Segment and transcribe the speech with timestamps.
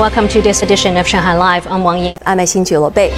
[0.00, 1.66] Welcome to this edition of Shanghai Live.
[1.66, 2.16] I'm Wang Ying.
[2.24, 3.10] I'm Xin Bei.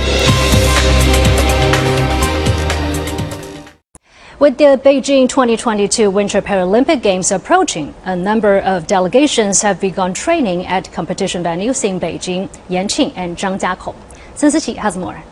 [4.40, 10.66] With the Beijing 2022 Winter Paralympic Games approaching, a number of delegations have begun training
[10.66, 13.95] at competition venues in Beijing, Yanqing, and Zhangjiakou.
[14.35, 15.23] Sun Siqi has more.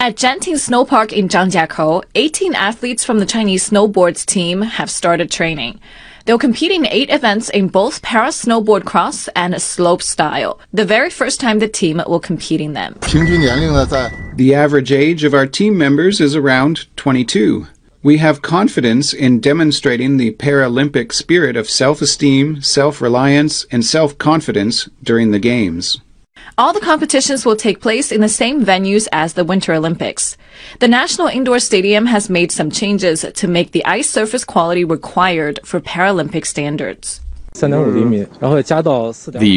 [0.00, 5.30] At Genting Snow Park in Zhangjiakou, 18 athletes from the Chinese snowboards team have started
[5.30, 5.78] training.
[6.28, 10.58] They'll compete in eight events in both para snowboard cross and slopestyle.
[10.74, 12.98] The very first time the team will compete in them.
[13.00, 17.66] The average age of our team members is around 22.
[18.02, 25.38] We have confidence in demonstrating the Paralympic spirit of self-esteem, self-reliance, and self-confidence during the
[25.38, 25.98] Games.
[26.56, 30.36] All the competitions will take place in the same venues as the Winter Olympics.
[30.80, 35.60] The National Indoor Stadium has made some changes to make the ice surface quality required
[35.64, 37.20] for Paralympic standards.
[37.54, 37.68] The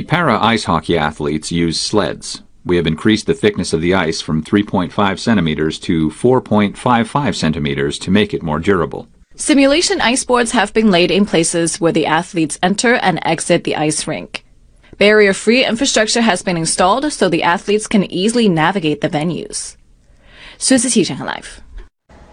[0.07, 2.41] para ice hockey athletes use sleds.
[2.63, 8.11] We have increased the thickness of the ice from 3.5 centimeters to 4.55 centimeters to
[8.11, 9.07] make it more durable.
[9.35, 13.75] Simulation ice boards have been laid in places where the athletes enter and exit the
[13.75, 14.45] ice rink.
[15.00, 19.74] Barrier free infrastructure has been installed so the athletes can easily navigate the venues.
[20.58, 21.60] 孙思琪，上海 Live。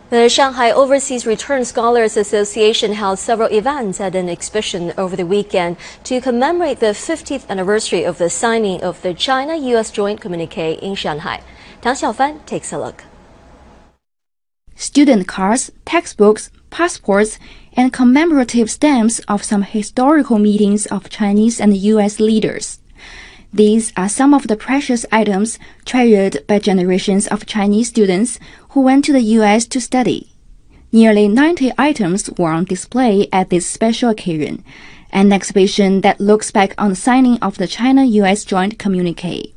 [0.10, 5.78] The Shanghai Overseas Return Scholars Association held several events at an exhibition over the weekend
[6.04, 9.90] to commemorate the 50th anniversary of the signing of the China-U.S.
[9.92, 11.42] Joint Communique in Shanghai.
[11.82, 13.06] Tang Xiaofan takes a look.
[14.76, 17.40] student cards, textbooks, passports,
[17.79, 22.19] and commemorative stamps of some historical meetings of Chinese and U.S.
[22.19, 22.81] leaders.
[23.53, 28.41] These are some of the precious items treasured by generations of Chinese students
[28.71, 29.65] who went to the U.S.
[29.67, 30.33] to study.
[30.91, 34.65] Nearly 90 items were on display at this special occasion,
[35.13, 38.45] an exhibition that looks back on the signing of the China-U.S.
[38.45, 39.55] Joint Communique.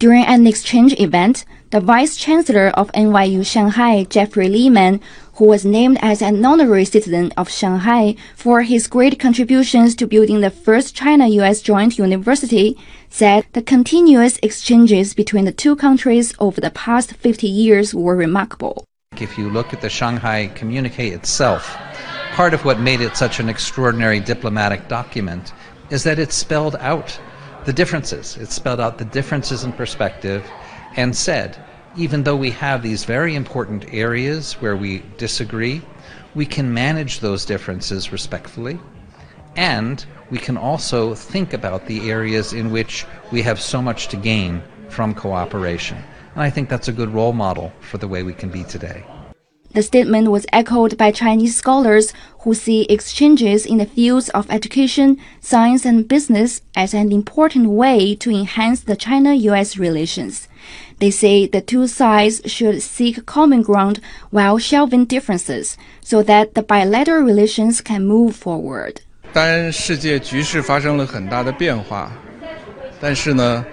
[0.00, 5.00] During an exchange event, the Vice Chancellor of NYU Shanghai, Jeffrey Lehman,
[5.36, 10.40] who was named as an honorary citizen of Shanghai for his great contributions to building
[10.40, 12.76] the first China-US joint university,
[13.10, 18.84] said the continuous exchanges between the two countries over the past 50 years were remarkable.
[19.20, 21.76] If you look at the Shanghai communique itself,
[22.32, 25.52] part of what made it such an extraordinary diplomatic document
[25.90, 27.18] is that it spelled out
[27.66, 28.36] the differences.
[28.38, 30.44] It spelled out the differences in perspective
[30.96, 31.62] and said,
[31.96, 35.80] even though we have these very important areas where we disagree,
[36.34, 38.78] we can manage those differences respectfully,
[39.56, 44.16] and we can also think about the areas in which we have so much to
[44.16, 45.96] gain from cooperation.
[46.34, 49.04] And I think that's a good role model for the way we can be today.
[49.73, 52.11] The statement was echoed by Chinese scholars
[52.41, 58.13] who see exchanges in the fields of education, science, and business as an important way
[58.15, 60.49] to enhance the China US relations.
[60.99, 66.63] They say the two sides should seek common ground while shelving differences so that the
[66.63, 68.99] bilateral relations can move forward.
[69.31, 72.11] 当然，世界局势发生了很大的变化，
[72.99, 73.65] 但是呢，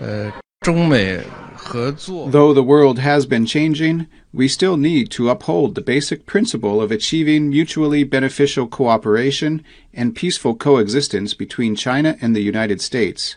[0.00, 1.18] 呃，中美
[1.56, 2.30] 合作。
[2.30, 6.92] Though the world has been changing, we still need to uphold the basic principle of
[6.92, 9.62] achieving mutually beneficial cooperation
[9.92, 13.36] and peaceful coexistence between China and the United States.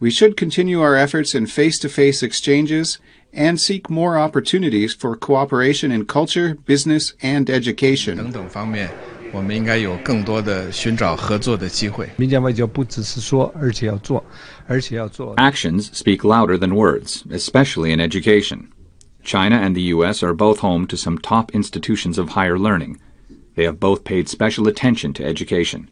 [0.00, 2.98] We should continue our efforts in face to face exchanges
[3.32, 8.32] and seek more opportunities for cooperation in culture, business, and 等 education.
[8.32, 8.90] 等方面，
[9.32, 12.08] 我们应该有更多的寻找合作的机会。
[12.16, 14.24] 民间外交不只是说，而且要做，
[14.66, 15.34] 而且要做。
[15.36, 18.68] Actions speak louder than words, especially in education.
[19.22, 20.22] China and the U.S.
[20.22, 22.98] are both home to some top institutions of higher learning.
[23.56, 25.88] They have both paid special attention to education.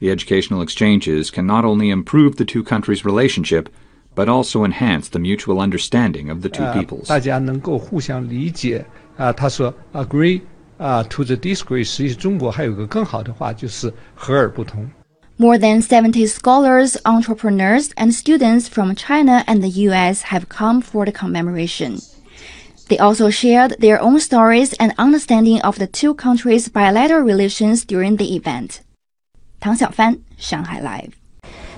[0.00, 3.68] The educational exchanges can not only improve the two countries' relationship,
[4.14, 7.08] but also enhance the mutual understanding of the two 啊 peoples.
[7.08, 8.84] 大家能够互相理解
[9.16, 9.32] 啊。
[9.32, 10.40] 他说 agree
[10.78, 11.84] 啊 to the disagree。
[11.84, 14.88] 实际中国还有个更好的话，就是和而不同。
[15.36, 21.04] More than 70 scholars, entrepreneurs, and students from China and the US have come for
[21.04, 21.98] the commemoration.
[22.89, 28.17] They also shared their own stories and understanding of the two countries' bilateral relations during
[28.17, 28.81] the event.
[29.61, 31.15] Tang Xiaofan, Shanghai Live.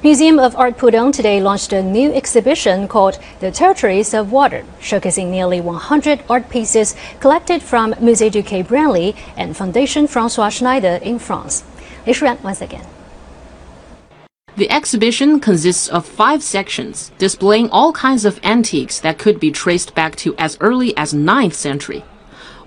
[0.02, 5.30] Museum of Art Pudong today launched a new exhibition called The Territories of Water, showcasing
[5.30, 11.20] nearly 100 art pieces collected from Musée du Quai Branly and Fondation François Schneider in
[11.20, 11.64] France.
[12.08, 12.86] Li Shuran once again.
[14.58, 19.96] The exhibition consists of five sections, displaying all kinds of antiques that could be traced
[19.96, 22.04] back to as early as 9th century.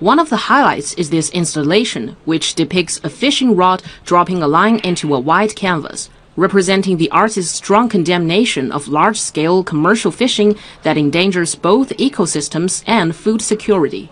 [0.00, 4.78] One of the highlights is this installation, which depicts a fishing rod dropping a line
[4.78, 11.54] into a white canvas, representing the artist's strong condemnation of large-scale commercial fishing that endangers
[11.54, 14.10] both ecosystems and food security.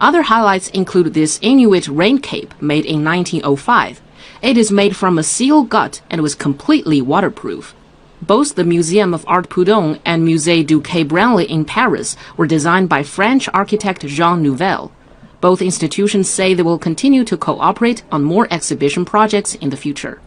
[0.00, 4.00] Other highlights include this Inuit rain cape made in 1905.
[4.42, 7.74] It is made from a seal gut and was completely waterproof.
[8.22, 12.88] Both the Museum of Art Pudong and Musée du Quai Branly in Paris were designed
[12.88, 14.92] by French architect Jean Nouvel.
[15.40, 20.20] Both institutions say they will continue to cooperate on more exhibition projects in the future.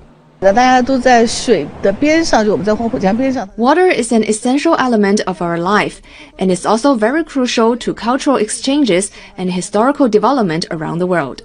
[3.57, 5.99] Water is an essential element of our life,
[6.37, 11.41] and is also very crucial to cultural exchanges and historical development around the world.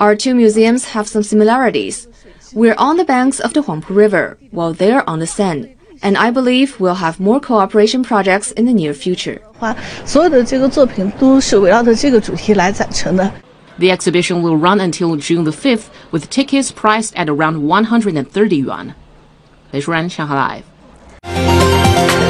[0.00, 2.08] Our two museums have some similarities.
[2.52, 6.30] We're on the banks of the Huangpu River, while they're on the Seine and I
[6.30, 9.40] believe we'll have more cooperation projects in the near future.
[13.78, 18.94] The exhibition will run until June the 5th, with tickets priced at around 130 yuan.
[19.72, 20.62] Lei Shuren, Shanghai
[21.24, 22.29] Live.